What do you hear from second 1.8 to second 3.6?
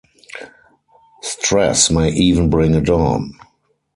may even bring it on.